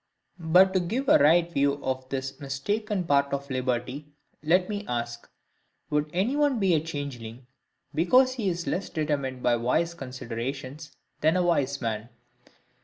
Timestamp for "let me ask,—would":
4.41-6.09